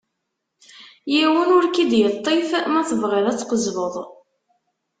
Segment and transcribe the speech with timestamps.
[1.13, 3.95] Yiwen ur k-id-yeṭṭif ma tebɣiḍ ad tqezzbeḍ.